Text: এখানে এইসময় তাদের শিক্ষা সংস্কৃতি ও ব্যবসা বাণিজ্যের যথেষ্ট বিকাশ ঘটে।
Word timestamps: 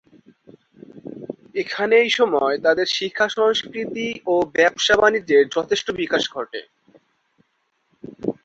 এখানে 1.55 1.95
এইসময় 2.01 2.55
তাদের 2.65 2.87
শিক্ষা 2.97 3.27
সংস্কৃতি 3.37 4.07
ও 4.25 4.35
ব্যবসা 4.55 4.95
বাণিজ্যের 5.01 5.43
যথেষ্ট 5.55 5.87
বিকাশ 6.01 6.23
ঘটে। 6.35 6.61